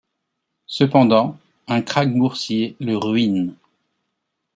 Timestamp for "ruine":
2.97-3.55